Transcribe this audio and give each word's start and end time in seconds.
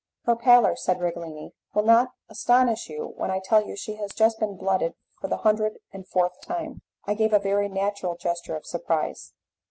"Her 0.25 0.35
pallor," 0.35 0.75
said 0.75 0.99
Righelini, 0.99 1.51
"will 1.75 1.83
not 1.83 2.15
astonish 2.27 2.89
you 2.89 3.13
when 3.17 3.29
I 3.29 3.37
tell 3.39 3.63
you 3.63 3.75
she 3.75 3.97
has 3.97 4.13
just 4.13 4.39
been 4.39 4.57
blooded 4.57 4.95
for 5.19 5.27
the 5.27 5.37
hundred 5.37 5.77
and 5.93 6.07
fourth 6.07 6.41
time." 6.41 6.81
I 7.05 7.13
gave 7.13 7.33
a 7.33 7.37
very 7.39 7.69
natural 7.69 8.15
gesture 8.17 8.55
of 8.55 8.65
surprise. 8.65 9.33